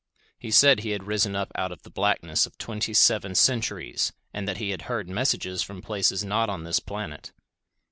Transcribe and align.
He 0.39 0.49
said 0.49 0.79
he 0.79 0.93
had 0.97 1.03
risen 1.05 1.35
up 1.35 1.51
out 1.53 1.71
of 1.71 1.83
the 1.83 1.91
blackness 1.91 2.47
of 2.47 2.57
twenty 2.57 2.91
seven 2.91 3.35
centuries, 3.35 4.11
and 4.33 4.47
that 4.47 4.57
he 4.57 4.71
had 4.71 4.81
heard 4.89 5.07
messages 5.07 5.61
from 5.61 5.83
places 5.83 6.25
not 6.25 6.49
on 6.49 6.63
this 6.63 6.79
planet. 6.79 7.31